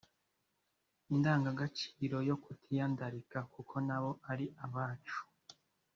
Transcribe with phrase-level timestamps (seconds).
[1.13, 5.19] indangagaciro yo kutiyandarika kuko nabo ari abacu